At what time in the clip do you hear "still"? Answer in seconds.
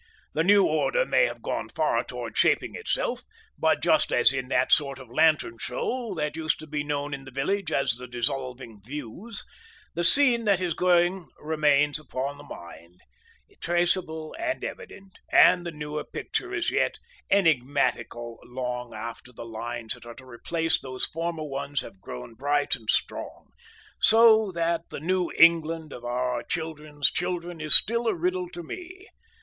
27.75-28.07